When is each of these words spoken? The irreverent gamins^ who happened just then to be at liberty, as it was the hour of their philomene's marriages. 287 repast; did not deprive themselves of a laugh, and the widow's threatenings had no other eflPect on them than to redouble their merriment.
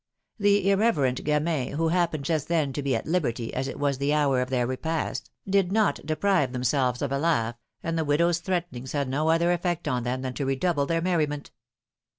The 0.39 0.67
irreverent 0.71 1.23
gamins^ 1.23 1.73
who 1.75 1.89
happened 1.89 2.25
just 2.25 2.47
then 2.47 2.73
to 2.73 2.81
be 2.81 2.95
at 2.95 3.05
liberty, 3.05 3.53
as 3.53 3.67
it 3.67 3.77
was 3.77 3.99
the 3.99 4.15
hour 4.15 4.41
of 4.41 4.49
their 4.49 4.65
philomene's 4.65 4.83
marriages. 4.83 5.21
287 5.45 5.45
repast; 5.45 5.51
did 5.67 5.71
not 5.71 5.99
deprive 6.07 6.53
themselves 6.53 7.01
of 7.03 7.11
a 7.11 7.19
laugh, 7.19 7.55
and 7.83 7.99
the 7.99 8.05
widow's 8.05 8.39
threatenings 8.39 8.93
had 8.93 9.07
no 9.07 9.29
other 9.29 9.55
eflPect 9.55 9.87
on 9.91 10.01
them 10.01 10.23
than 10.23 10.33
to 10.33 10.45
redouble 10.47 10.87
their 10.87 11.01
merriment. 11.01 11.51